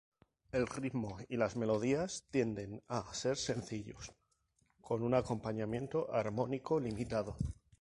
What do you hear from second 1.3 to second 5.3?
las melodías tienden a ser sencillos, con un